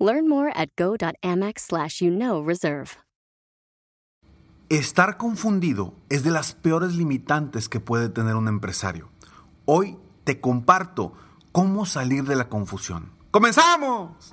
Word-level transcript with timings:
Learn 0.00 0.28
more 0.28 0.50
at 0.56 0.70
go.amex 0.78 2.00
you 2.00 2.10
know 2.10 2.42
reserve. 2.42 2.96
Estar 4.70 5.16
confundido 5.16 5.94
es 6.08 6.22
de 6.22 6.30
las 6.30 6.54
peores 6.54 6.94
limitantes 6.94 7.68
que 7.68 7.80
puede 7.80 8.08
tener 8.08 8.36
un 8.36 8.48
empresario. 8.48 9.10
Hoy 9.66 9.98
te 10.24 10.40
comparto 10.40 11.12
cómo 11.52 11.86
salir 11.86 12.24
de 12.24 12.36
la 12.36 12.48
confusión. 12.48 13.12
¡Comenzamos! 13.30 14.32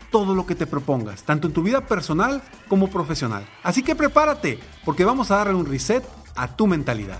todo 0.11 0.35
lo 0.35 0.45
que 0.45 0.55
te 0.55 0.67
propongas, 0.67 1.23
tanto 1.23 1.47
en 1.47 1.53
tu 1.53 1.63
vida 1.63 1.87
personal 1.87 2.43
como 2.67 2.89
profesional. 2.89 3.47
Así 3.63 3.81
que 3.81 3.95
prepárate, 3.95 4.59
porque 4.85 5.05
vamos 5.05 5.31
a 5.31 5.37
darle 5.37 5.55
un 5.55 5.65
reset 5.65 6.03
a 6.35 6.55
tu 6.55 6.67
mentalidad. 6.67 7.19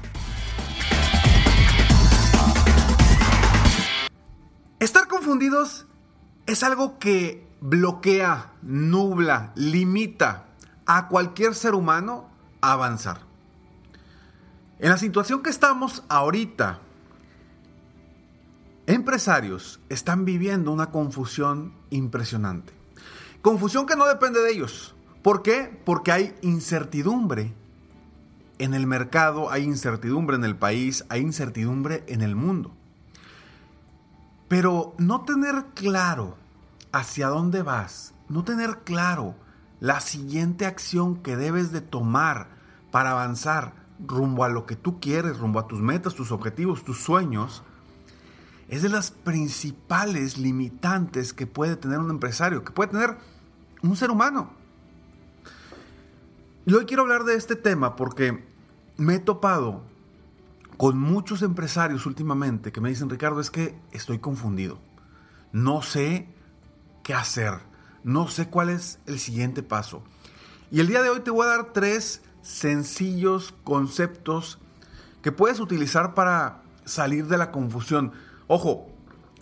Estar 4.80 5.08
confundidos 5.08 5.86
es 6.46 6.64
algo 6.64 7.00
que 7.00 7.48
bloquea, 7.62 8.54
nubla, 8.62 9.52
limita 9.56 10.48
a 10.86 11.08
cualquier 11.08 11.56
ser 11.56 11.76
humano 11.76 12.30
a 12.62 12.74
avanzar. 12.74 13.22
En 14.80 14.90
la 14.90 14.98
situación 14.98 15.44
que 15.44 15.52
estamos 15.52 16.04
ahorita, 16.10 16.80
empresarios 18.88 19.80
están 19.90 20.26
viviendo 20.26 20.72
una 20.72 20.90
confusión 20.90 21.76
impresionante. 21.92 22.81
Confusión 23.42 23.86
que 23.86 23.96
no 23.96 24.06
depende 24.06 24.40
de 24.42 24.52
ellos. 24.52 24.94
¿Por 25.24 25.42
qué? 25.42 25.80
Porque 25.84 26.12
hay 26.12 26.36
incertidumbre 26.42 27.54
en 28.60 28.74
el 28.76 28.86
mercado, 28.86 29.52
hay 29.52 29.64
incertidumbre 29.64 30.36
en 30.36 30.44
el 30.44 30.56
país, 30.56 31.06
hay 31.10 31.22
incertidumbre 31.22 32.04
en 32.08 32.22
el 32.22 32.36
mundo. 32.36 32.72
Pero 34.48 34.94
no 34.98 35.22
tener 35.22 35.66
claro 35.74 36.38
hacia 36.92 37.28
dónde 37.28 37.64
vas, 37.64 38.14
no 38.30 38.44
tener 38.44 38.80
claro 38.84 39.36
la 39.80 40.02
siguiente 40.02 40.68
acción 40.68 41.16
que 41.16 41.36
debes 41.36 41.72
de 41.72 41.82
tomar 41.82 42.50
para 42.92 43.12
avanzar 43.12 43.74
rumbo 44.06 44.44
a 44.44 44.50
lo 44.50 44.68
que 44.68 44.76
tú 44.76 45.00
quieres, 45.00 45.40
rumbo 45.40 45.60
a 45.60 45.68
tus 45.68 45.82
metas, 45.82 46.14
tus 46.14 46.32
objetivos, 46.32 46.84
tus 46.84 47.02
sueños, 47.02 47.64
es 48.68 48.84
de 48.84 48.90
las 48.90 49.12
principales 49.12 50.38
limitantes 50.38 51.34
que 51.34 51.48
puede 51.48 51.76
tener 51.76 52.00
un 52.00 52.10
empresario, 52.10 52.64
que 52.64 52.72
puede 52.72 52.92
tener 52.92 53.18
un 53.84 53.96
ser 53.96 54.12
humano. 54.12 54.52
Y 56.66 56.74
hoy 56.74 56.86
quiero 56.86 57.04
hablar 57.04 57.24
de 57.24 57.36
este 57.36 57.56
tema 57.56 57.96
porque 57.96 58.46
me 58.98 59.16
he 59.16 59.20
topado 59.20 59.84
con 60.78 60.98
muchos 60.98 61.42
empresarios 61.42 62.06
últimamente 62.06 62.72
que 62.72 62.82
me 62.82 62.90
dicen, 62.90 63.10
Ricardo, 63.10 63.40
es 63.40 63.52
que 63.52 63.80
estoy 63.92 64.20
confundido. 64.20 64.80
No 65.52 65.82
sé 65.82 66.28
qué 67.04 67.14
hacer. 67.14 67.54
No 68.04 68.28
sé 68.28 68.50
cuál 68.50 68.70
es 68.70 69.00
el 69.06 69.20
siguiente 69.20 69.64
paso. 69.64 70.04
Y 70.72 70.80
el 70.80 70.88
día 70.88 71.02
de 71.02 71.10
hoy 71.10 71.20
te 71.20 71.32
voy 71.32 71.46
a 71.46 71.50
dar 71.50 71.74
tres 71.74 72.22
sencillos 72.42 73.54
conceptos 73.64 74.60
que 75.22 75.32
puedes 75.32 75.60
utilizar 75.60 76.14
para 76.14 76.64
salir 76.86 77.28
de 77.28 77.38
la 77.38 77.52
confusión. 77.52 78.14
Ojo, 78.48 78.90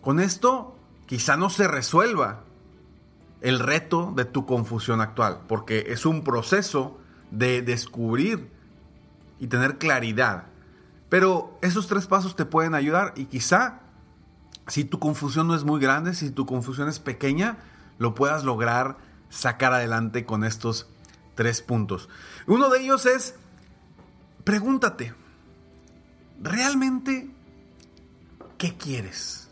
con 0.02 0.20
esto 0.20 0.76
quizá 1.06 1.38
no 1.38 1.50
se 1.50 1.68
resuelva 1.68 2.44
el 3.42 3.60
reto 3.60 4.14
de 4.16 4.26
tu 4.26 4.46
confusión 4.46 5.02
actual, 5.02 5.42
porque 5.48 5.86
es 5.90 6.06
un 6.06 6.24
proceso 6.24 7.00
de 7.32 7.62
descubrir 7.62 8.50
y 9.40 9.48
tener 9.48 9.78
claridad. 9.78 10.46
Pero 11.10 11.58
esos 11.62 11.88
tres 11.88 12.08
pasos 12.08 12.36
te 12.36 12.46
pueden 12.46 12.76
ayudar 12.76 13.14
y 13.16 13.26
quizá 13.26 13.80
si 14.68 14.84
tu 14.84 15.00
confusión 15.00 15.48
no 15.48 15.56
es 15.56 15.64
muy 15.64 15.80
grande, 15.80 16.14
si 16.14 16.30
tu 16.30 16.46
confusión 16.46 16.88
es 16.88 17.00
pequeña, 17.00 17.58
lo 17.98 18.14
puedas 18.14 18.44
lograr 18.44 18.98
sacar 19.30 19.74
adelante 19.74 20.26
con 20.26 20.44
estos 20.44 20.88
tres 21.36 21.62
puntos. 21.62 22.10
Uno 22.46 22.70
de 22.70 22.82
ellos 22.82 23.06
es, 23.06 23.36
pregúntate, 24.44 25.14
¿realmente 26.42 27.32
¿qué 28.60 28.76
quieres? 28.76 29.50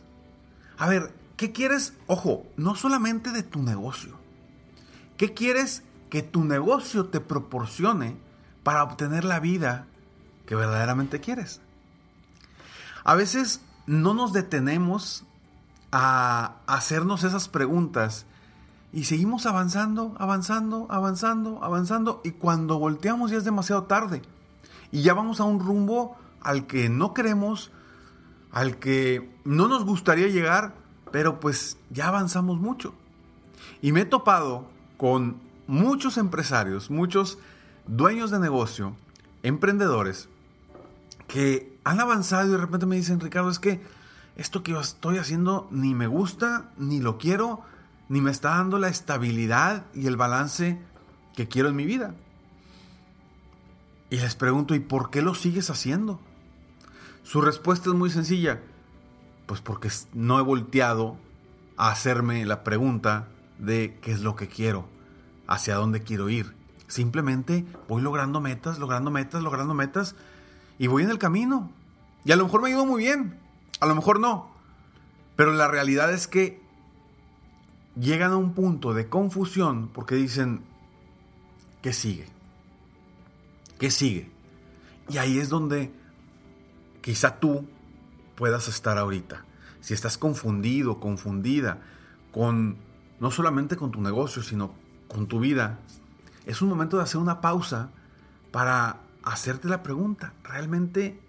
A 0.77 0.87
ver, 0.87 1.11
¿qué 1.37 1.53
quieres? 1.53 1.93
Ojo, 2.07 2.45
no 2.57 2.75
solamente 2.75 3.31
de 3.31 3.43
tu 3.43 3.63
negocio. 3.63 4.17
¿Qué 5.15 5.33
quieres 5.33 5.83
que 6.09 6.21
tu 6.21 6.43
negocio 6.43 7.05
te 7.05 7.21
proporcione 7.21 8.17
para 8.63 8.83
obtener 8.83 9.23
la 9.23 9.39
vida 9.39 9.87
que 10.45 10.55
verdaderamente 10.55 11.21
quieres? 11.21 11.61
A 13.05 13.15
veces 13.15 13.61
no 13.85 14.13
nos 14.13 14.33
detenemos 14.33 15.23
a 15.91 16.57
hacernos 16.67 17.23
esas 17.23 17.47
preguntas 17.47 18.25
y 18.91 19.05
seguimos 19.05 19.45
avanzando, 19.45 20.15
avanzando, 20.19 20.87
avanzando, 20.89 21.63
avanzando 21.63 22.21
y 22.23 22.31
cuando 22.31 22.79
volteamos 22.79 23.31
ya 23.31 23.37
es 23.37 23.45
demasiado 23.45 23.83
tarde 23.83 24.21
y 24.91 25.01
ya 25.03 25.13
vamos 25.13 25.39
a 25.39 25.45
un 25.45 25.59
rumbo 25.59 26.17
al 26.41 26.67
que 26.67 26.89
no 26.89 27.13
queremos, 27.13 27.71
al 28.51 28.77
que 28.77 29.33
no 29.43 29.67
nos 29.67 29.85
gustaría 29.85 30.27
llegar, 30.27 30.73
pero 31.11 31.39
pues 31.39 31.77
ya 31.89 32.07
avanzamos 32.07 32.59
mucho. 32.59 32.93
Y 33.81 33.91
me 33.91 34.01
he 34.01 34.05
topado 34.05 34.67
con 34.97 35.37
muchos 35.67 36.17
empresarios, 36.17 36.89
muchos 36.89 37.37
dueños 37.85 38.31
de 38.31 38.39
negocio, 38.39 38.95
emprendedores, 39.43 40.29
que 41.27 41.77
han 41.83 41.99
avanzado 41.99 42.47
y 42.47 42.51
de 42.51 42.57
repente 42.57 42.85
me 42.85 42.95
dicen, 42.95 43.19
Ricardo, 43.19 43.49
es 43.49 43.59
que 43.59 43.81
esto 44.35 44.63
que 44.63 44.71
yo 44.71 44.79
estoy 44.79 45.17
haciendo 45.17 45.67
ni 45.71 45.93
me 45.93 46.07
gusta, 46.07 46.71
ni 46.77 46.99
lo 46.99 47.17
quiero, 47.17 47.61
ni 48.09 48.21
me 48.21 48.31
está 48.31 48.49
dando 48.51 48.77
la 48.77 48.87
estabilidad 48.87 49.85
y 49.93 50.07
el 50.07 50.15
balance 50.15 50.79
que 51.35 51.47
quiero 51.47 51.69
en 51.69 51.75
mi 51.75 51.85
vida. 51.85 52.15
Y 54.09 54.17
les 54.17 54.35
pregunto, 54.35 54.73
¿y 54.73 54.79
por 54.79 55.09
qué 55.09 55.21
lo 55.21 55.35
sigues 55.35 55.69
haciendo? 55.69 56.19
Su 57.23 57.41
respuesta 57.41 57.89
es 57.89 57.95
muy 57.95 58.09
sencilla. 58.09 58.61
Pues 59.47 59.61
porque 59.61 59.89
no 60.13 60.37
he 60.37 60.43
volteado 60.43 61.17
a 61.75 61.89
hacerme 61.89 62.45
la 62.45 62.63
pregunta 62.63 63.27
de 63.57 63.97
qué 64.01 64.11
es 64.11 64.21
lo 64.21 64.35
que 64.35 64.47
quiero, 64.47 64.87
hacia 65.47 65.75
dónde 65.75 66.03
quiero 66.03 66.29
ir. 66.29 66.53
Simplemente 66.87 67.65
voy 67.87 68.01
logrando 68.01 68.39
metas, 68.39 68.77
logrando 68.77 69.09
metas, 69.09 69.41
logrando 69.41 69.73
metas 69.73 70.15
y 70.77 70.87
voy 70.87 71.03
en 71.03 71.09
el 71.09 71.17
camino. 71.17 71.71
Y 72.23 72.31
a 72.31 72.35
lo 72.35 72.45
mejor 72.45 72.61
me 72.61 72.67
ha 72.67 72.71
ido 72.71 72.85
muy 72.85 73.03
bien, 73.03 73.39
a 73.79 73.85
lo 73.87 73.95
mejor 73.95 74.19
no. 74.19 74.51
Pero 75.35 75.53
la 75.53 75.67
realidad 75.67 76.11
es 76.13 76.27
que 76.27 76.61
llegan 77.99 78.31
a 78.31 78.37
un 78.37 78.53
punto 78.53 78.93
de 78.93 79.09
confusión 79.09 79.89
porque 79.93 80.15
dicen, 80.15 80.61
¿qué 81.81 81.93
sigue? 81.93 82.27
¿Qué 83.79 83.91
sigue? 83.91 84.31
Y 85.09 85.17
ahí 85.17 85.39
es 85.39 85.49
donde 85.49 85.91
quizá 87.01 87.39
tú 87.39 87.67
puedas 88.35 88.67
estar 88.67 88.97
ahorita. 88.97 89.45
Si 89.81 89.93
estás 89.93 90.17
confundido, 90.17 90.99
confundida 90.99 91.81
con 92.31 92.77
no 93.19 93.31
solamente 93.31 93.77
con 93.77 93.91
tu 93.91 94.01
negocio, 94.01 94.43
sino 94.43 94.73
con 95.07 95.27
tu 95.27 95.39
vida, 95.39 95.79
es 96.45 96.61
un 96.61 96.69
momento 96.69 96.97
de 96.97 97.03
hacer 97.03 97.19
una 97.19 97.41
pausa 97.41 97.89
para 98.51 99.01
hacerte 99.23 99.67
la 99.67 99.83
pregunta, 99.83 100.33
¿realmente 100.43 101.19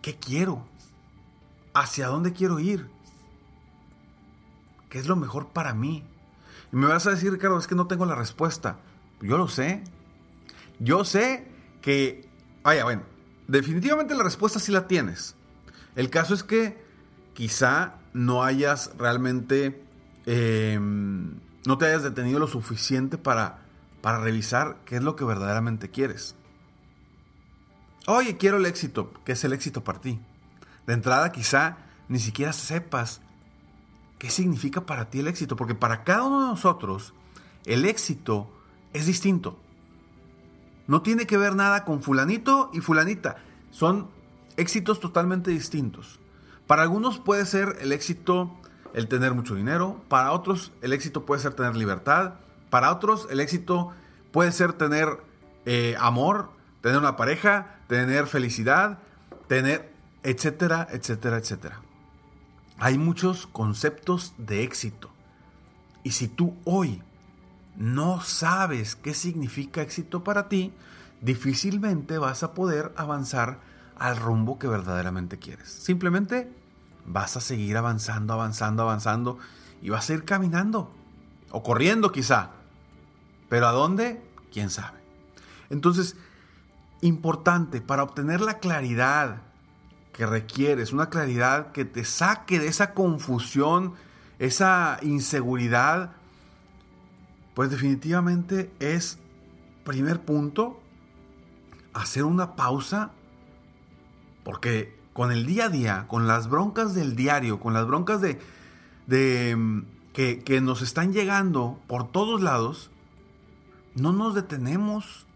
qué 0.00 0.16
quiero? 0.16 0.64
¿Hacia 1.74 2.08
dónde 2.08 2.32
quiero 2.32 2.58
ir? 2.58 2.88
qué 4.90 4.98
es 4.98 5.06
lo 5.06 5.16
mejor 5.16 5.48
para 5.48 5.72
mí. 5.72 6.04
Y 6.72 6.76
me 6.76 6.86
vas 6.86 7.06
a 7.06 7.10
decir, 7.10 7.32
Ricardo, 7.32 7.58
es 7.58 7.66
que 7.66 7.74
no 7.74 7.86
tengo 7.86 8.04
la 8.04 8.14
respuesta. 8.14 8.76
Yo 9.22 9.38
lo 9.38 9.48
sé. 9.48 9.82
Yo 10.78 11.04
sé 11.04 11.48
que, 11.80 12.28
vaya, 12.62 12.84
bueno, 12.84 13.02
definitivamente 13.48 14.14
la 14.14 14.24
respuesta 14.24 14.58
sí 14.58 14.72
la 14.72 14.86
tienes. 14.86 15.36
El 15.96 16.10
caso 16.10 16.34
es 16.34 16.42
que 16.42 16.82
quizá 17.34 17.94
no 18.12 18.42
hayas 18.42 18.92
realmente, 18.98 19.82
em, 20.26 21.34
no 21.66 21.78
te 21.78 21.86
hayas 21.86 22.02
detenido 22.02 22.38
lo 22.38 22.46
suficiente 22.46 23.18
para, 23.18 23.58
para 24.00 24.20
revisar 24.20 24.78
qué 24.84 24.96
es 24.96 25.02
lo 25.02 25.16
que 25.16 25.24
verdaderamente 25.24 25.90
quieres. 25.90 26.34
Oye, 28.06 28.36
quiero 28.36 28.56
el 28.56 28.66
éxito. 28.66 29.12
¿Qué 29.24 29.32
es 29.32 29.44
el 29.44 29.52
éxito 29.52 29.84
para 29.84 30.00
ti? 30.00 30.20
De 30.86 30.94
entrada, 30.94 31.32
quizá 31.32 31.78
ni 32.08 32.18
siquiera 32.18 32.52
sepas 32.52 33.20
qué 34.18 34.30
significa 34.30 34.84
para 34.84 35.10
ti 35.10 35.20
el 35.20 35.28
éxito, 35.28 35.56
porque 35.56 35.74
para 35.74 36.02
cada 36.02 36.24
uno 36.24 36.40
de 36.42 36.48
nosotros 36.48 37.14
el 37.64 37.84
éxito 37.84 38.50
es 38.92 39.06
distinto. 39.06 39.58
No 40.86 41.02
tiene 41.02 41.26
que 41.26 41.36
ver 41.36 41.54
nada 41.54 41.84
con 41.84 42.02
fulanito 42.02 42.70
y 42.72 42.80
fulanita. 42.80 43.36
Son 43.70 44.08
éxitos 44.56 45.00
totalmente 45.00 45.50
distintos. 45.50 46.20
Para 46.66 46.82
algunos 46.82 47.18
puede 47.18 47.46
ser 47.46 47.76
el 47.80 47.92
éxito 47.92 48.56
el 48.94 49.08
tener 49.08 49.34
mucho 49.34 49.54
dinero, 49.54 50.02
para 50.08 50.32
otros 50.32 50.72
el 50.82 50.92
éxito 50.92 51.24
puede 51.24 51.40
ser 51.40 51.54
tener 51.54 51.76
libertad, 51.76 52.34
para 52.70 52.92
otros 52.92 53.28
el 53.30 53.40
éxito 53.40 53.92
puede 54.32 54.52
ser 54.52 54.72
tener 54.72 55.18
eh, 55.66 55.96
amor, 55.98 56.50
tener 56.80 56.98
una 56.98 57.16
pareja, 57.16 57.78
tener 57.86 58.26
felicidad, 58.26 58.98
tener, 59.46 59.92
etcétera, 60.22 60.88
etcétera, 60.90 61.38
etcétera. 61.38 61.80
Hay 62.78 62.98
muchos 62.98 63.46
conceptos 63.46 64.34
de 64.38 64.62
éxito. 64.62 65.10
Y 66.02 66.12
si 66.12 66.28
tú 66.28 66.56
hoy 66.64 67.02
no 67.76 68.20
sabes 68.22 68.96
qué 68.96 69.12
significa 69.12 69.82
éxito 69.82 70.24
para 70.24 70.48
ti, 70.48 70.72
difícilmente 71.20 72.18
vas 72.18 72.42
a 72.42 72.54
poder 72.54 72.92
avanzar 72.96 73.58
al 74.00 74.16
rumbo 74.16 74.58
que 74.58 74.66
verdaderamente 74.66 75.38
quieres. 75.38 75.68
Simplemente 75.68 76.50
vas 77.06 77.36
a 77.36 77.40
seguir 77.40 77.76
avanzando, 77.76 78.32
avanzando, 78.32 78.82
avanzando 78.82 79.38
y 79.82 79.90
vas 79.90 80.08
a 80.08 80.14
ir 80.14 80.24
caminando 80.24 80.90
o 81.50 81.62
corriendo 81.62 82.10
quizá. 82.10 82.50
Pero 83.50 83.68
¿a 83.68 83.72
dónde? 83.72 84.22
¿Quién 84.52 84.70
sabe? 84.70 84.98
Entonces, 85.68 86.16
importante 87.02 87.82
para 87.82 88.02
obtener 88.02 88.40
la 88.40 88.58
claridad 88.58 89.42
que 90.14 90.24
requieres, 90.24 90.92
una 90.92 91.10
claridad 91.10 91.72
que 91.72 91.84
te 91.84 92.04
saque 92.04 92.58
de 92.58 92.68
esa 92.68 92.94
confusión, 92.94 93.94
esa 94.38 94.98
inseguridad, 95.02 96.12
pues 97.54 97.70
definitivamente 97.70 98.72
es, 98.80 99.18
primer 99.84 100.20
punto, 100.20 100.80
hacer 101.92 102.24
una 102.24 102.56
pausa, 102.56 103.10
porque 104.44 104.98
con 105.12 105.32
el 105.32 105.46
día 105.46 105.66
a 105.66 105.68
día, 105.68 106.06
con 106.08 106.26
las 106.26 106.48
broncas 106.48 106.94
del 106.94 107.16
diario, 107.16 107.60
con 107.60 107.74
las 107.74 107.86
broncas 107.86 108.20
de, 108.20 108.40
de 109.06 109.56
mm, 109.56 109.82
que, 110.12 110.40
que 110.40 110.60
nos 110.60 110.82
están 110.82 111.12
llegando 111.12 111.78
por 111.86 112.10
todos 112.10 112.40
lados, 112.40 112.90
no 113.94 114.12
nos 114.12 114.34
detenemos 114.34 115.26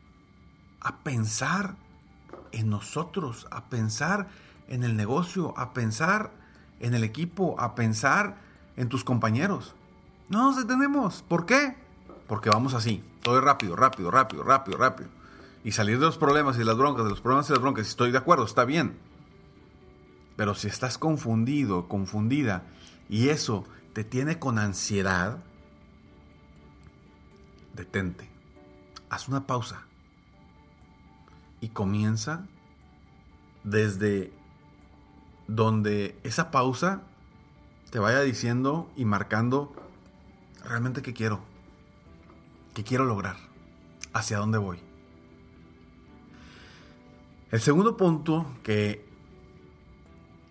a 0.81 0.99
pensar 0.99 1.77
en 2.53 2.71
nosotros, 2.71 3.47
a 3.51 3.65
pensar 3.65 4.29
en 4.69 4.85
el 4.85 4.97
negocio, 4.97 5.55
a 5.57 5.73
pensar 5.73 6.31
en 6.81 6.95
el 6.95 7.05
equipo, 7.05 7.57
a 7.59 7.75
pensar 7.75 8.37
en 8.77 8.89
tus 8.89 9.05
compañeros. 9.05 9.75
No 10.29 10.45
nos 10.45 10.57
detenemos. 10.57 11.23
¿Por 11.29 11.47
qué? 11.47 11.77
Porque 12.27 12.51
vamos 12.51 12.75
así, 12.75 13.05
todo 13.23 13.39
es 13.39 13.45
rápido, 13.45 13.77
rápido, 13.77 14.11
rápido, 14.11 14.43
rápido, 14.43 14.79
rápido. 14.79 15.09
Y 15.65 15.73
salir 15.73 15.99
de 15.99 16.05
los 16.05 16.19
problemas 16.19 16.59
y 16.59 16.65
las 16.65 16.77
broncas, 16.77 17.05
de 17.05 17.11
los 17.11 17.23
problemas 17.23 17.49
y 17.49 17.55
las 17.55 17.63
broncas, 17.63 17.89
estoy 17.89 18.13
de 18.13 18.19
acuerdo, 18.19 18.45
está 18.45 18.67
bien. 18.67 18.99
Pero 20.37 20.55
si 20.55 20.69
estás 20.69 20.99
confundido, 20.99 21.89
confundida, 21.89 22.65
y 23.09 23.31
eso 23.31 23.65
te 23.95 24.05
tiene 24.05 24.39
con 24.39 24.59
ansiedad, 24.59 25.43
detente. 27.75 28.29
Haz 29.09 29.29
una 29.29 29.47
pausa 29.47 29.87
y 31.61 31.69
comienza 31.69 32.47
desde 33.63 34.33
donde 35.47 36.19
esa 36.25 36.51
pausa 36.51 37.03
te 37.91 37.99
vaya 37.99 38.21
diciendo 38.21 38.91
y 38.97 39.05
marcando 39.05 39.73
realmente 40.65 41.01
qué 41.01 41.15
quiero, 41.15 41.41
qué 42.75 42.85
quiero 42.85 43.05
lograr, 43.05 43.37
hacia 44.13 44.39
dónde 44.39 44.59
voy. 44.59 44.94
El 47.55 47.61
segundo 47.61 47.97
punto 47.97 48.51
que 48.65 49.07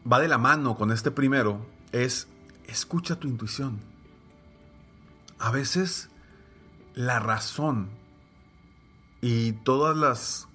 va 0.09 0.21
de 0.21 0.29
la 0.29 0.37
mano 0.37 0.77
con 0.77 0.89
este 0.89 1.11
primero 1.11 1.59
es 1.91 2.29
escucha 2.65 3.19
tu 3.19 3.27
intuición. 3.27 3.81
A 5.37 5.51
veces 5.51 6.07
la 6.95 7.19
razón 7.19 7.89
y 9.19 9.51
todas 9.51 9.97
las 9.97 10.47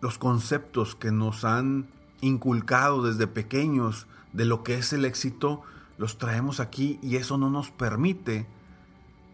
los 0.00 0.16
conceptos 0.16 0.94
que 0.94 1.10
nos 1.10 1.44
han 1.44 1.88
inculcado 2.20 3.02
desde 3.02 3.26
pequeños 3.26 4.06
de 4.32 4.44
lo 4.44 4.62
que 4.62 4.76
es 4.76 4.92
el 4.92 5.04
éxito, 5.04 5.62
los 5.98 6.18
traemos 6.18 6.60
aquí 6.60 7.00
y 7.02 7.16
eso 7.16 7.36
no 7.36 7.50
nos 7.50 7.72
permite 7.72 8.46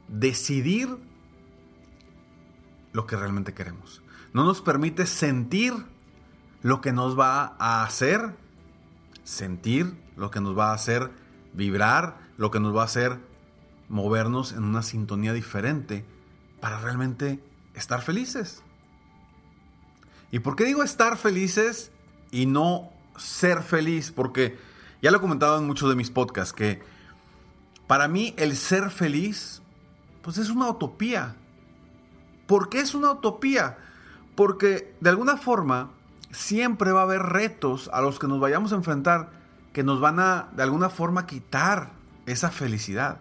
decidir 0.08 0.88
lo 2.94 3.06
que 3.06 3.17
realmente 3.17 3.53
queremos. 3.53 4.00
No 4.32 4.44
nos 4.44 4.62
permite 4.62 5.05
sentir 5.05 5.75
lo 6.66 6.80
que 6.80 6.90
nos 6.90 7.16
va 7.16 7.54
a 7.60 7.84
hacer 7.84 8.34
sentir, 9.22 9.96
lo 10.16 10.32
que 10.32 10.40
nos 10.40 10.58
va 10.58 10.72
a 10.72 10.74
hacer 10.74 11.12
vibrar, 11.52 12.18
lo 12.38 12.50
que 12.50 12.58
nos 12.58 12.74
va 12.74 12.82
a 12.82 12.86
hacer 12.86 13.20
movernos 13.88 14.50
en 14.50 14.64
una 14.64 14.82
sintonía 14.82 15.32
diferente 15.32 16.04
para 16.60 16.80
realmente 16.80 17.38
estar 17.74 18.02
felices. 18.02 18.64
¿Y 20.32 20.40
por 20.40 20.56
qué 20.56 20.64
digo 20.64 20.82
estar 20.82 21.16
felices 21.16 21.92
y 22.32 22.46
no 22.46 22.90
ser 23.16 23.62
feliz? 23.62 24.10
Porque 24.10 24.58
ya 25.00 25.12
lo 25.12 25.19
he 25.19 25.20
comentado 25.20 25.58
en 25.58 25.69
muchos 25.69 25.88
de 25.88 25.94
mis 25.94 26.10
podcasts 26.10 26.52
que 26.52 26.82
para 27.86 28.08
mí 28.08 28.34
el 28.36 28.56
ser 28.56 28.90
feliz 28.90 29.62
pues 30.20 30.36
es 30.36 30.50
una 30.50 30.69
utopía. 30.69 31.36
¿Por 32.48 32.70
qué 32.70 32.81
es 32.81 32.93
una 32.93 33.12
utopía? 33.12 33.79
Porque 34.34 34.96
de 35.00 35.10
alguna 35.10 35.36
forma 35.36 35.93
siempre 36.36 36.93
va 36.93 37.00
a 37.00 37.05
haber 37.05 37.22
retos 37.22 37.88
a 37.94 38.02
los 38.02 38.19
que 38.19 38.28
nos 38.28 38.40
vayamos 38.40 38.72
a 38.72 38.76
enfrentar 38.76 39.31
que 39.72 39.82
nos 39.82 40.00
van 40.00 40.20
a 40.20 40.48
de 40.55 40.62
alguna 40.62 40.90
forma 40.90 41.26
quitar 41.26 41.93
esa 42.26 42.50
felicidad. 42.50 43.20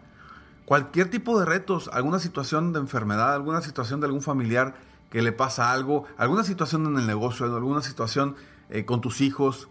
Cualquier 0.66 1.10
tipo 1.10 1.40
de 1.40 1.46
retos, 1.46 1.90
alguna 1.94 2.20
situación 2.20 2.74
de 2.74 2.80
enfermedad, 2.80 3.34
alguna 3.34 3.62
situación 3.62 4.02
de 4.02 4.08
algún 4.08 4.22
familiar 4.22 4.76
que 5.10 5.22
le 5.22 5.32
pasa 5.32 5.72
algo, 5.72 6.06
alguna 6.18 6.44
situación 6.44 6.86
en 6.88 6.98
el 6.98 7.08
negocio, 7.08 7.46
alguna 7.46 7.82
situación 7.82 8.36
eh, 8.70 8.84
con 8.84 9.00
tus 9.00 9.22
hijos, 9.22 9.70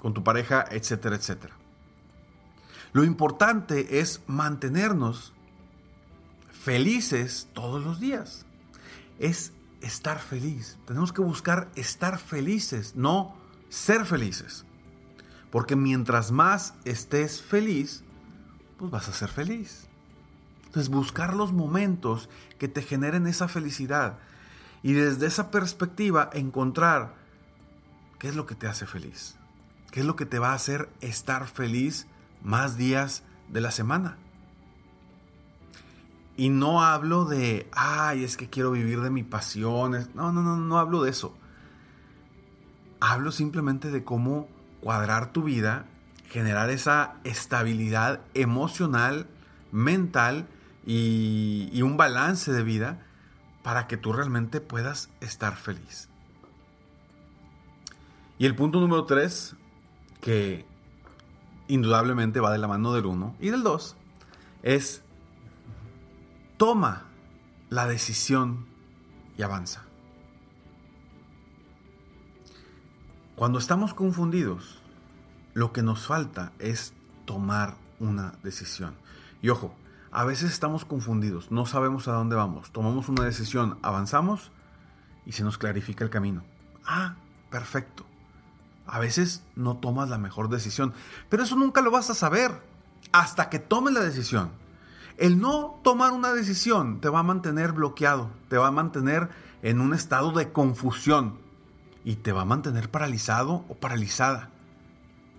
con 0.00 0.14
tu 0.14 0.24
pareja, 0.24 0.64
etcétera, 0.70 1.16
etcétera. 1.16 1.54
Lo 2.92 3.04
importante 3.04 4.00
es 4.00 4.22
mantenernos 4.26 5.34
felices 6.50 7.48
todos 7.52 7.84
los 7.84 8.00
días. 8.00 8.46
Es 9.18 9.52
estar 9.80 10.18
feliz. 10.18 10.78
Tenemos 10.86 11.12
que 11.12 11.22
buscar 11.22 11.68
estar 11.74 12.18
felices, 12.18 12.94
no 12.96 13.34
ser 13.68 14.04
felices. 14.04 14.64
Porque 15.50 15.76
mientras 15.76 16.30
más 16.30 16.74
estés 16.84 17.42
feliz, 17.42 18.02
pues 18.78 18.90
vas 18.90 19.08
a 19.08 19.12
ser 19.12 19.28
feliz. 19.28 19.86
Entonces 20.66 20.90
buscar 20.90 21.34
los 21.34 21.52
momentos 21.52 22.28
que 22.58 22.68
te 22.68 22.82
generen 22.82 23.26
esa 23.26 23.48
felicidad 23.48 24.18
y 24.82 24.92
desde 24.92 25.26
esa 25.26 25.50
perspectiva 25.50 26.28
encontrar 26.32 27.14
qué 28.18 28.28
es 28.28 28.36
lo 28.36 28.46
que 28.46 28.54
te 28.54 28.66
hace 28.66 28.86
feliz, 28.86 29.36
qué 29.90 30.00
es 30.00 30.06
lo 30.06 30.16
que 30.16 30.26
te 30.26 30.38
va 30.38 30.50
a 30.50 30.54
hacer 30.54 30.90
estar 31.00 31.46
feliz 31.46 32.06
más 32.42 32.76
días 32.76 33.22
de 33.48 33.60
la 33.60 33.70
semana. 33.70 34.18
Y 36.38 36.50
no 36.50 36.84
hablo 36.84 37.24
de, 37.24 37.68
ay, 37.72 38.22
es 38.22 38.36
que 38.36 38.48
quiero 38.48 38.70
vivir 38.70 39.00
de 39.00 39.10
mi 39.10 39.24
pasión. 39.24 40.08
No, 40.14 40.30
no, 40.30 40.40
no, 40.40 40.56
no 40.56 40.78
hablo 40.78 41.02
de 41.02 41.10
eso. 41.10 41.36
Hablo 43.00 43.32
simplemente 43.32 43.90
de 43.90 44.04
cómo 44.04 44.48
cuadrar 44.80 45.32
tu 45.32 45.42
vida, 45.42 45.86
generar 46.30 46.70
esa 46.70 47.16
estabilidad 47.24 48.20
emocional, 48.34 49.26
mental 49.72 50.46
y, 50.86 51.70
y 51.72 51.82
un 51.82 51.96
balance 51.96 52.52
de 52.52 52.62
vida 52.62 53.04
para 53.64 53.88
que 53.88 53.96
tú 53.96 54.12
realmente 54.12 54.60
puedas 54.60 55.10
estar 55.20 55.56
feliz. 55.56 56.08
Y 58.38 58.46
el 58.46 58.54
punto 58.54 58.78
número 58.78 59.06
tres, 59.06 59.56
que 60.20 60.64
indudablemente 61.66 62.38
va 62.38 62.52
de 62.52 62.58
la 62.58 62.68
mano 62.68 62.92
del 62.92 63.06
uno 63.06 63.34
y 63.40 63.50
del 63.50 63.64
dos, 63.64 63.96
es 64.62 65.02
toma 66.58 67.04
la 67.70 67.86
decisión 67.86 68.66
y 69.38 69.42
avanza. 69.42 69.84
Cuando 73.36 73.60
estamos 73.60 73.94
confundidos, 73.94 74.80
lo 75.54 75.72
que 75.72 75.82
nos 75.82 76.06
falta 76.06 76.52
es 76.58 76.92
tomar 77.24 77.76
una 78.00 78.34
decisión. 78.42 78.94
Y 79.40 79.50
ojo, 79.50 79.74
a 80.10 80.24
veces 80.24 80.50
estamos 80.50 80.84
confundidos, 80.84 81.52
no 81.52 81.64
sabemos 81.64 82.08
a 82.08 82.12
dónde 82.12 82.34
vamos, 82.34 82.72
tomamos 82.72 83.08
una 83.08 83.24
decisión, 83.24 83.78
avanzamos 83.82 84.50
y 85.24 85.32
se 85.32 85.44
nos 85.44 85.58
clarifica 85.58 86.02
el 86.02 86.10
camino. 86.10 86.42
Ah, 86.84 87.14
perfecto. 87.50 88.04
A 88.86 88.98
veces 88.98 89.44
no 89.54 89.76
tomas 89.76 90.08
la 90.08 90.18
mejor 90.18 90.48
decisión, 90.48 90.92
pero 91.28 91.44
eso 91.44 91.54
nunca 91.54 91.82
lo 91.82 91.92
vas 91.92 92.10
a 92.10 92.14
saber 92.14 92.50
hasta 93.12 93.48
que 93.48 93.60
tomes 93.60 93.94
la 93.94 94.00
decisión. 94.00 94.50
El 95.18 95.40
no 95.40 95.80
tomar 95.82 96.12
una 96.12 96.32
decisión 96.32 97.00
te 97.00 97.08
va 97.08 97.18
a 97.18 97.24
mantener 97.24 97.72
bloqueado, 97.72 98.30
te 98.48 98.56
va 98.56 98.68
a 98.68 98.70
mantener 98.70 99.28
en 99.62 99.80
un 99.80 99.92
estado 99.92 100.30
de 100.30 100.52
confusión 100.52 101.38
y 102.04 102.14
te 102.14 102.30
va 102.30 102.42
a 102.42 102.44
mantener 102.44 102.88
paralizado 102.88 103.64
o 103.68 103.74
paralizada. 103.74 104.50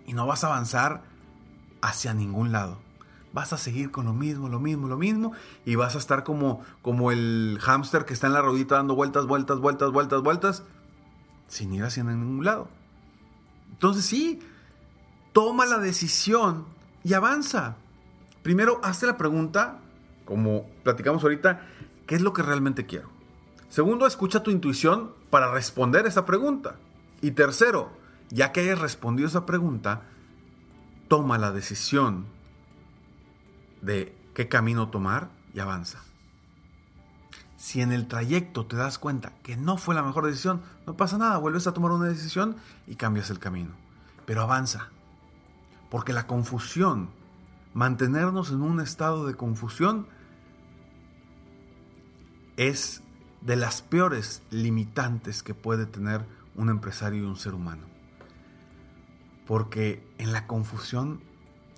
Y 0.06 0.12
no 0.12 0.28
vas 0.28 0.44
a 0.44 0.48
avanzar 0.48 1.04
hacia 1.82 2.14
ningún 2.14 2.52
lado. 2.52 2.78
Vas 3.32 3.54
a 3.54 3.58
seguir 3.58 3.90
con 3.90 4.04
lo 4.04 4.14
mismo, 4.14 4.50
lo 4.50 4.60
mismo, 4.60 4.90
lo 4.90 4.98
mismo 4.98 5.32
y 5.64 5.76
vas 5.76 5.96
a 5.96 6.00
estar 6.00 6.26
como, 6.26 6.62
como 6.82 7.12
el 7.12 7.58
hámster 7.62 8.04
que 8.04 8.14
está 8.14 8.28
en 8.28 8.34
la 8.34 8.42
rodita 8.42 8.76
dando 8.76 8.96
vueltas, 8.96 9.28
vueltas, 9.28 9.60
vueltas, 9.60 9.92
vueltas, 9.92 10.22
vueltas, 10.22 10.64
sin 11.48 11.72
ir 11.74 11.86
hacia 11.86 12.04
ningún 12.04 12.44
lado. 12.44 12.68
Entonces 13.72 14.04
sí, 14.04 14.42
toma 15.32 15.66
la 15.66 15.78
decisión 15.78 16.66
y 17.06 17.14
avanza. 17.14 17.78
Primero, 18.50 18.80
hazte 18.82 19.06
la 19.06 19.16
pregunta, 19.16 19.78
como 20.26 20.66
platicamos 20.84 21.22
ahorita, 21.22 21.68
¿qué 22.08 22.16
es 22.16 22.22
lo 22.24 22.34
que 22.34 22.42
realmente 22.42 22.88
quiero? 22.88 23.08
Segundo, 23.70 24.08
escucha 24.08 24.42
tu 24.42 24.50
intuición 24.50 25.12
para 25.30 25.52
responder 25.52 26.08
esa 26.08 26.26
pregunta. 26.26 26.78
Y 27.22 27.30
tercero, 27.30 27.92
ya 28.32 28.52
que 28.52 28.62
hayas 28.62 28.80
respondido 28.80 29.28
esa 29.28 29.46
pregunta, 29.46 30.02
toma 31.08 31.38
la 31.38 31.52
decisión 31.52 32.26
de 33.84 34.18
qué 34.34 34.48
camino 34.48 34.90
tomar 34.90 35.30
y 35.54 35.60
avanza. 35.60 36.00
Si 37.56 37.82
en 37.82 37.92
el 37.92 38.08
trayecto 38.08 38.66
te 38.66 38.78
das 38.78 38.98
cuenta 38.98 39.32
que 39.44 39.58
no 39.58 39.78
fue 39.78 39.94
la 39.94 40.02
mejor 40.02 40.26
decisión, 40.26 40.64
no 40.88 40.98
pasa 40.98 41.20
nada, 41.20 41.38
vuelves 41.38 41.68
a 41.68 41.74
tomar 41.76 41.92
una 41.92 42.08
decisión 42.08 42.56
y 42.88 42.96
cambias 42.96 43.30
el 43.30 43.38
camino. 43.38 43.74
Pero 44.26 44.42
avanza. 44.42 44.88
Porque 45.92 46.14
la 46.14 46.26
confusión, 46.26 47.12
mantenernos 47.74 48.52
en 48.52 48.62
un 48.62 48.80
estado 48.80 49.26
de 49.26 49.36
confusión, 49.36 50.08
es 52.58 53.02
de 53.42 53.56
las 53.56 53.82
peores 53.82 54.42
limitantes 54.52 55.44
que 55.44 55.54
puede 55.54 55.86
tener 55.86 56.26
un 56.56 56.70
empresario 56.70 57.24
y 57.24 57.26
un 57.26 57.38
ser 57.38 57.54
humano. 57.54 57.84
Porque 59.48 60.06
en 60.18 60.34
la 60.34 60.46
confusión 60.46 61.22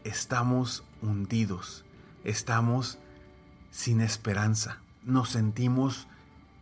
estamos 0.03 0.83
hundidos, 1.01 1.85
estamos 2.23 2.97
sin 3.69 4.01
esperanza, 4.01 4.79
nos 5.03 5.29
sentimos 5.29 6.07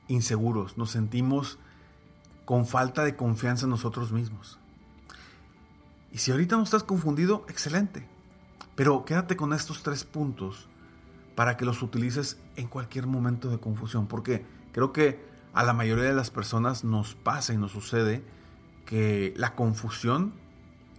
inseguros, 0.07 0.77
nos 0.77 0.91
sentimos 0.91 1.57
con 2.45 2.65
falta 2.65 3.03
de 3.03 3.15
confianza 3.15 3.65
en 3.65 3.71
nosotros 3.71 4.11
mismos. 4.11 4.59
Y 6.11 6.17
si 6.17 6.31
ahorita 6.31 6.57
no 6.57 6.63
estás 6.63 6.83
confundido, 6.83 7.45
excelente. 7.47 8.07
Pero 8.79 9.03
quédate 9.03 9.35
con 9.35 9.51
estos 9.51 9.83
tres 9.83 10.05
puntos 10.05 10.69
para 11.35 11.57
que 11.57 11.65
los 11.65 11.81
utilices 11.81 12.39
en 12.55 12.67
cualquier 12.67 13.07
momento 13.07 13.49
de 13.49 13.57
confusión. 13.59 14.07
Porque 14.07 14.45
creo 14.71 14.93
que 14.93 15.21
a 15.53 15.63
la 15.63 15.73
mayoría 15.73 16.05
de 16.05 16.13
las 16.13 16.31
personas 16.31 16.85
nos 16.85 17.13
pasa 17.13 17.53
y 17.53 17.57
nos 17.57 17.73
sucede 17.73 18.23
que 18.85 19.33
la 19.35 19.53
confusión 19.53 20.31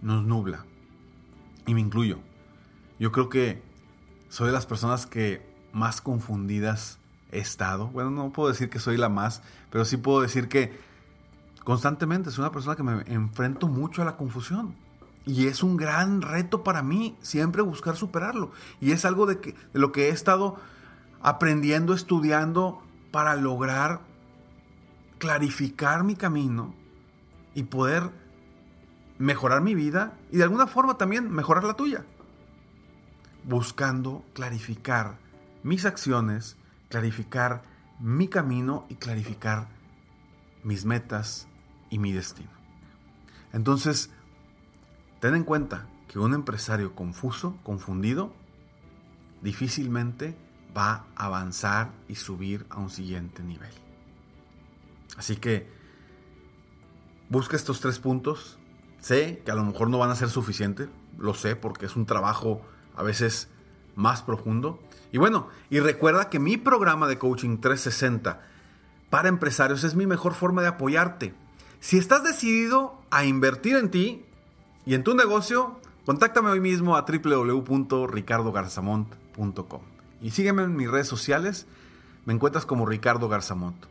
nos 0.03 0.23
nubla. 0.23 0.63
Y 1.65 1.73
me 1.73 1.81
incluyo. 1.81 2.19
Yo 2.99 3.11
creo 3.11 3.29
que 3.29 3.63
soy 4.29 4.49
de 4.49 4.53
las 4.53 4.67
personas 4.67 5.07
que 5.07 5.43
más 5.73 6.01
confundidas 6.01 6.99
he 7.31 7.39
estado. 7.39 7.87
Bueno, 7.87 8.11
no 8.11 8.31
puedo 8.31 8.49
decir 8.49 8.69
que 8.69 8.77
soy 8.77 8.97
la 8.97 9.09
más, 9.09 9.41
pero 9.71 9.85
sí 9.85 9.97
puedo 9.97 10.21
decir 10.21 10.49
que 10.49 10.79
constantemente 11.63 12.29
soy 12.29 12.43
una 12.43 12.51
persona 12.51 12.75
que 12.75 12.83
me 12.83 13.11
enfrento 13.11 13.67
mucho 13.67 14.03
a 14.03 14.05
la 14.05 14.17
confusión. 14.17 14.75
Y 15.25 15.47
es 15.47 15.63
un 15.63 15.77
gran 15.77 16.21
reto 16.21 16.63
para 16.63 16.81
mí 16.81 17.17
siempre 17.21 17.61
buscar 17.61 17.95
superarlo. 17.95 18.51
Y 18.79 18.91
es 18.91 19.05
algo 19.05 19.25
de, 19.25 19.39
que, 19.39 19.53
de 19.53 19.79
lo 19.79 19.91
que 19.91 20.07
he 20.07 20.09
estado 20.09 20.57
aprendiendo, 21.21 21.93
estudiando 21.93 22.81
para 23.11 23.35
lograr 23.35 24.01
clarificar 25.19 26.03
mi 26.03 26.15
camino 26.15 26.73
y 27.53 27.63
poder 27.63 28.09
mejorar 29.19 29.61
mi 29.61 29.75
vida 29.75 30.17
y 30.31 30.37
de 30.37 30.43
alguna 30.43 30.65
forma 30.65 30.97
también 30.97 31.29
mejorar 31.29 31.63
la 31.63 31.75
tuya. 31.75 32.05
Buscando 33.43 34.25
clarificar 34.33 35.19
mis 35.61 35.85
acciones, 35.85 36.57
clarificar 36.89 37.61
mi 37.99 38.27
camino 38.27 38.85
y 38.89 38.95
clarificar 38.95 39.67
mis 40.63 40.85
metas 40.85 41.47
y 41.91 41.99
mi 41.99 42.11
destino. 42.11 42.49
Entonces, 43.53 44.09
ten 45.21 45.35
en 45.35 45.43
cuenta 45.43 45.87
que 46.09 46.19
un 46.19 46.33
empresario 46.33 46.93
confuso, 46.93 47.55
confundido, 47.63 48.33
difícilmente 49.41 50.35
va 50.75 51.05
a 51.15 51.27
avanzar 51.27 51.91
y 52.09 52.15
subir 52.15 52.65
a 52.69 52.79
un 52.79 52.89
siguiente 52.89 53.43
nivel. 53.43 53.69
Así 55.17 55.35
que 55.35 55.69
busca 57.29 57.55
estos 57.55 57.79
tres 57.79 57.99
puntos. 57.99 58.57
Sé 58.99 59.41
que 59.45 59.51
a 59.51 59.55
lo 59.55 59.63
mejor 59.63 59.89
no 59.89 59.99
van 59.99 60.09
a 60.09 60.15
ser 60.15 60.29
suficientes, 60.29 60.89
lo 61.17 61.33
sé 61.33 61.55
porque 61.55 61.85
es 61.85 61.95
un 61.95 62.05
trabajo 62.05 62.61
a 62.95 63.03
veces 63.03 63.47
más 63.95 64.23
profundo. 64.23 64.81
Y 65.11 65.19
bueno, 65.19 65.49
y 65.69 65.79
recuerda 65.79 66.29
que 66.29 66.39
mi 66.39 66.57
programa 66.57 67.07
de 67.07 67.19
coaching 67.19 67.57
360 67.59 68.41
para 69.11 69.29
empresarios 69.29 69.83
es 69.83 69.93
mi 69.93 70.07
mejor 70.07 70.33
forma 70.33 70.63
de 70.63 70.69
apoyarte. 70.69 71.35
Si 71.79 71.97
estás 71.97 72.23
decidido 72.23 73.01
a 73.11 73.25
invertir 73.25 73.75
en 73.75 73.91
ti 73.91 74.25
y 74.85 74.93
en 74.95 75.03
tu 75.03 75.13
negocio, 75.15 75.79
contáctame 76.05 76.49
hoy 76.49 76.59
mismo 76.59 76.95
a 76.95 77.05
www.ricardogarzamont.com. 77.05 79.81
Y 80.21 80.31
sígueme 80.31 80.63
en 80.63 80.75
mis 80.75 80.89
redes 80.89 81.07
sociales. 81.07 81.67
Me 82.25 82.33
encuentras 82.33 82.65
como 82.65 82.85
Ricardo 82.85 83.29
Garzamont. 83.29 83.85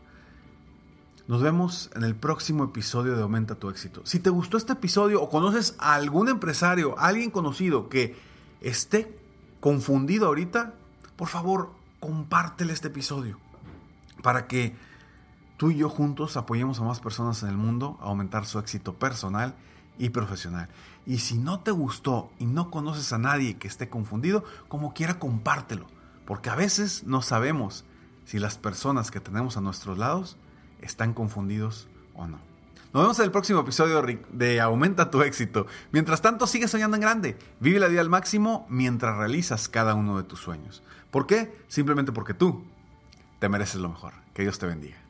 Nos 1.26 1.42
vemos 1.42 1.90
en 1.94 2.02
el 2.02 2.16
próximo 2.16 2.64
episodio 2.64 3.14
de 3.14 3.22
Aumenta 3.22 3.54
tu 3.54 3.70
éxito. 3.70 4.02
Si 4.04 4.18
te 4.18 4.30
gustó 4.30 4.56
este 4.56 4.72
episodio 4.72 5.22
o 5.22 5.28
conoces 5.28 5.76
a 5.78 5.94
algún 5.94 6.28
empresario, 6.28 6.98
alguien 6.98 7.30
conocido 7.30 7.88
que 7.88 8.16
esté 8.60 9.16
confundido 9.60 10.26
ahorita, 10.26 10.74
por 11.16 11.28
favor, 11.28 11.70
compártele 12.00 12.72
este 12.72 12.88
episodio 12.88 13.38
para 14.22 14.48
que 14.48 14.74
tú 15.56 15.70
y 15.70 15.76
yo 15.76 15.88
juntos 15.88 16.36
apoyemos 16.36 16.80
a 16.80 16.84
más 16.84 16.98
personas 16.98 17.42
en 17.42 17.50
el 17.50 17.56
mundo 17.56 17.98
a 18.00 18.06
aumentar 18.06 18.46
su 18.46 18.58
éxito 18.58 18.94
personal 18.94 19.54
y 20.00 20.10
profesional. 20.10 20.68
Y 21.06 21.18
si 21.18 21.38
no 21.38 21.60
te 21.60 21.70
gustó 21.70 22.32
y 22.40 22.46
no 22.46 22.72
conoces 22.72 23.12
a 23.12 23.18
nadie 23.18 23.56
que 23.56 23.68
esté 23.68 23.88
confundido, 23.88 24.42
como 24.66 24.92
quiera 24.94 25.20
compártelo 25.20 25.86
porque 26.30 26.48
a 26.48 26.54
veces 26.54 27.02
no 27.08 27.22
sabemos 27.22 27.84
si 28.24 28.38
las 28.38 28.56
personas 28.56 29.10
que 29.10 29.18
tenemos 29.18 29.56
a 29.56 29.60
nuestros 29.60 29.98
lados 29.98 30.36
están 30.80 31.12
confundidos 31.12 31.88
o 32.14 32.28
no. 32.28 32.38
Nos 32.92 33.02
vemos 33.02 33.18
en 33.18 33.24
el 33.24 33.32
próximo 33.32 33.58
episodio 33.58 34.00
de 34.30 34.60
Aumenta 34.60 35.10
tu 35.10 35.22
éxito. 35.22 35.66
Mientras 35.90 36.22
tanto, 36.22 36.46
sigue 36.46 36.68
soñando 36.68 36.96
en 36.96 37.00
grande. 37.00 37.36
Vive 37.58 37.80
la 37.80 37.88
vida 37.88 38.00
al 38.00 38.10
máximo 38.10 38.64
mientras 38.70 39.16
realizas 39.16 39.68
cada 39.68 39.96
uno 39.96 40.18
de 40.18 40.22
tus 40.22 40.38
sueños. 40.38 40.84
¿Por 41.10 41.26
qué? 41.26 41.52
Simplemente 41.66 42.12
porque 42.12 42.32
tú 42.32 42.62
te 43.40 43.48
mereces 43.48 43.80
lo 43.80 43.88
mejor. 43.88 44.12
Que 44.32 44.42
Dios 44.42 44.56
te 44.60 44.66
bendiga. 44.66 45.09